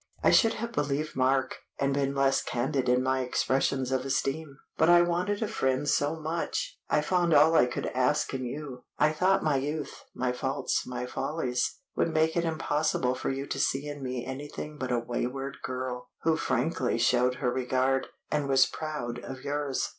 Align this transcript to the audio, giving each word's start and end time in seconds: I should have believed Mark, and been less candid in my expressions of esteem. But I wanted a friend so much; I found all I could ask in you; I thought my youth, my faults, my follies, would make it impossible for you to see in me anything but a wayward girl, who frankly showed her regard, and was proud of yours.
I 0.23 0.31
should 0.31 0.53
have 0.55 0.71
believed 0.71 1.15
Mark, 1.15 1.57
and 1.79 1.93
been 1.93 2.15
less 2.15 2.41
candid 2.41 2.89
in 2.89 3.03
my 3.03 3.19
expressions 3.19 3.91
of 3.91 4.03
esteem. 4.03 4.57
But 4.75 4.89
I 4.89 5.03
wanted 5.03 5.43
a 5.43 5.47
friend 5.47 5.87
so 5.87 6.15
much; 6.15 6.79
I 6.89 7.01
found 7.01 7.35
all 7.35 7.53
I 7.53 7.67
could 7.67 7.85
ask 7.85 8.33
in 8.33 8.43
you; 8.43 8.83
I 8.97 9.11
thought 9.13 9.43
my 9.43 9.57
youth, 9.57 10.01
my 10.15 10.31
faults, 10.31 10.87
my 10.87 11.05
follies, 11.05 11.77
would 11.95 12.11
make 12.11 12.35
it 12.35 12.45
impossible 12.45 13.13
for 13.13 13.29
you 13.29 13.45
to 13.45 13.59
see 13.59 13.87
in 13.87 14.01
me 14.01 14.25
anything 14.25 14.79
but 14.79 14.91
a 14.91 14.97
wayward 14.97 15.57
girl, 15.61 16.09
who 16.23 16.35
frankly 16.35 16.97
showed 16.97 17.35
her 17.35 17.51
regard, 17.51 18.07
and 18.31 18.49
was 18.49 18.65
proud 18.65 19.19
of 19.19 19.43
yours. 19.43 19.89